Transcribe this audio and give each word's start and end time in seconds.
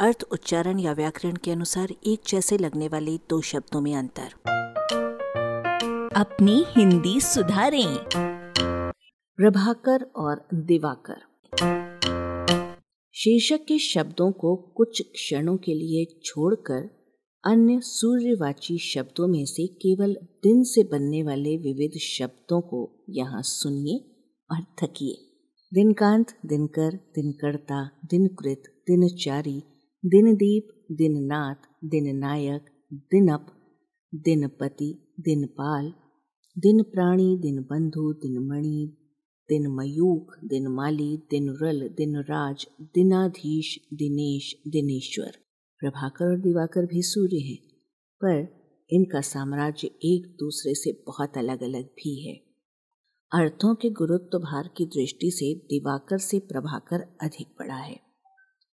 अर्थ 0.00 0.24
उच्चारण 0.32 0.78
या 0.78 0.92
व्याकरण 0.92 1.36
के 1.36 1.50
अनुसार 1.50 1.88
एक 2.06 2.20
जैसे 2.28 2.58
लगने 2.58 2.88
वाले 2.88 3.16
दो 3.16 3.40
शब्दों 3.40 3.80
में 3.80 3.94
अंतर। 3.96 4.32
अपनी 6.16 6.64
हिंदी 6.68 7.20
सुधारें। 7.20 7.98
प्रभाकर 9.36 10.02
और 10.02 10.48
दिवाकर। 10.54 11.16
शीर्षक 13.14 13.64
के 13.68 13.78
शब्दों 13.78 14.32
को 14.32 14.56
कुछ 14.56 15.02
क्षणों 15.02 15.56
के 15.56 15.74
लिए 15.74 16.20
छोड़कर 16.24 16.90
अन्य 17.44 17.80
सूर्यवाची 17.80 18.78
शब्दों 18.78 19.28
में 19.28 19.44
से 19.46 19.66
केवल 19.66 20.16
दिन 20.22 20.62
से 20.62 20.82
बनने 20.82 21.22
वाले 21.22 21.56
विविध 21.56 21.98
शब्दों 21.98 22.60
को 22.60 23.04
यहाँ 23.08 23.42
सुनिए 23.42 24.22
और 24.50 24.64
थकिए। 24.82 25.26
दिनकांत 25.74 26.26
दिनकर 26.46 26.92
दिनकर्ता 26.92 27.90
दिनकृत 28.04 28.62
दिनचारी 28.66 29.62
दिनदीप, 30.04 30.68
दिननाथ, 30.92 31.88
दिननायक, 31.88 32.64
दिनप, 32.92 33.46
दिनपति, 34.14 35.14
दिनपाल 35.20 35.92
दिन 36.58 36.82
प्राणी 36.82 37.36
दिन 37.36 37.62
बंधु 37.62 38.12
दिन 38.12 38.38
मणि 38.48 38.96
दिन 39.48 39.66
मयूख 39.66 40.34
दिन 40.44 40.68
माली 40.68 41.16
दिन 41.16 41.58
रल 41.62 41.88
दिन 41.88 42.16
राज 42.16 42.66
दिनाधीश, 42.80 43.80
दिनेश, 43.94 44.62
दिनेश्वर। 44.68 45.30
प्रभाकर 45.78 46.24
और 46.24 46.40
दिवाकर 46.40 46.86
भी 46.86 47.02
सूर्य 47.02 47.38
हैं, 47.38 47.58
पर 48.24 48.60
इनका 48.90 49.20
साम्राज्य 49.20 49.88
एक 49.88 50.36
दूसरे 50.40 50.74
से 50.74 50.92
बहुत 51.06 51.38
अलग 51.38 51.62
अलग 51.62 51.84
भी 51.84 52.28
है। 52.28 52.34
अर्थों 53.32 53.74
के 53.74 53.90
गुरुत्व 53.90 54.38
भार 54.38 54.70
की 54.76 54.86
दृष्टि 54.86 55.30
से 55.30 55.54
दिवाकर 55.54 56.18
से 56.18 56.38
प्रभाकर 56.38 57.00
अधिक 57.00 57.46
बड़ा 57.58 57.74
है। 57.74 58.09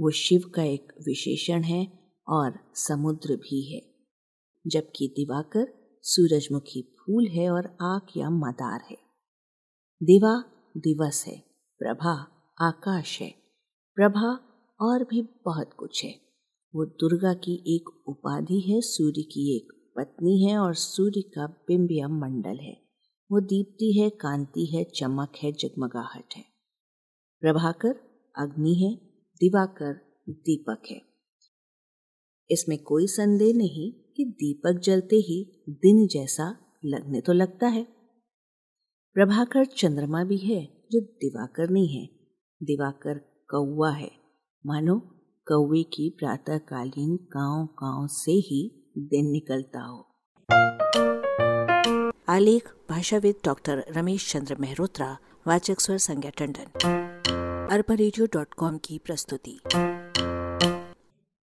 वो 0.00 0.10
शिव 0.10 0.42
का 0.54 0.62
एक 0.62 0.92
विशेषण 1.06 1.62
है 1.62 2.12
और 2.28 2.58
समुद्र 2.74 3.36
भी 3.36 3.74
है। 3.74 3.94
जबकि 4.66 5.08
दिवाकर 5.08 5.66
सूरजमुखी 6.02 6.82
फूल 6.82 7.26
है 7.26 7.50
और 7.50 7.66
आक 7.66 8.06
या 8.16 8.30
मदार 8.30 8.80
है। 8.90 8.98
दिवा 10.02 10.44
दिवस 10.76 11.24
है, 11.26 11.44
प्रभा 11.78 12.26
आकाश 12.60 13.20
है। 13.20 13.34
प्रभा 13.94 14.40
और 14.80 15.04
भी 15.04 15.22
बहुत 15.44 15.70
कुछ 15.76 16.04
है। 16.04 16.20
वो 16.74 16.84
दुर्गा 16.84 17.34
की 17.34 17.76
एक 17.76 18.08
उपाधि 18.08 18.60
है, 18.60 18.80
सूर्य 18.80 19.22
की 19.22 19.56
एक 19.56 19.92
पत्नी 19.96 20.44
है 20.44 20.58
और 20.58 20.74
सूर्य 20.74 21.20
का 21.20 21.46
बिंब 21.46 21.88
या 21.92 22.08
मंडल 22.08 22.58
है। 22.58 22.82
वो 23.32 23.40
दीप्ति 23.40 24.00
है, 24.00 24.10
कांति 24.10 24.66
है, 24.66 24.84
चमक 24.84 25.32
है, 25.42 25.52
जगमगाहट 25.52 26.34
है। 26.36 26.44
प्रभाकर 27.40 28.00
अग्नि 28.36 28.74
है 28.74 29.09
दिवाकर 29.40 30.22
दीपक 30.28 30.82
है। 30.90 31.02
इसमें 32.50 32.82
कोई 32.82 33.06
संदेह 33.06 33.54
नहीं 33.54 33.92
कि 33.92 34.24
दीपक 34.24 34.80
जलते 34.84 35.16
ही 35.16 35.64
दिन 35.68 36.06
जैसा 36.06 36.76
लगने 36.84 37.20
तो 37.20 37.32
लगता 37.32 37.66
है। 37.66 37.84
प्रभाकर 39.14 39.64
चंद्रमा 39.64 40.24
भी 40.24 40.36
है 40.36 40.84
जो 40.92 41.00
दिवाकर 41.00 41.70
नहीं 41.70 41.88
है। 41.88 42.06
दिवाकर 42.62 43.18
कौआ 43.50 43.90
है। 43.90 44.10
मानो 44.66 45.00
कौवे 45.48 45.82
की 45.82 46.10
प्रातःकालीन 46.10 47.16
गाँव 47.16 47.66
गाँव 47.66 48.06
से 48.06 48.32
ही 48.32 48.92
दिन 48.98 49.30
निकलता 49.30 49.80
हो। 49.80 50.06
आलेख, 52.28 52.72
भाषाविद 52.90 53.34
डॉक्टर 53.44 53.84
रमेश 53.88 54.32
चंद्र 54.32 54.56
मेहरोत्रा, 54.56 55.18
वाचक 55.46 55.80
स्वर 55.80 55.98
संज्ञा 55.98 56.30
टंडन। 56.30 56.90
अरबा 57.70 57.94
की 58.78 58.98
प्रस्तुति। 58.98 59.60